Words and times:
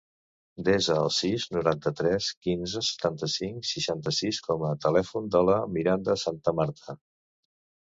Desa 0.67 0.93
el 1.01 1.11
sis, 1.17 1.43
noranta-tres, 1.55 2.29
quinze, 2.47 2.81
setanta-cinc, 2.87 3.69
seixanta-sis 3.73 4.41
com 4.49 4.67
a 4.73 4.75
telèfon 4.89 5.31
de 5.39 5.45
la 5.53 5.61
Miranda 5.77 6.19
Santamarta. 6.27 6.99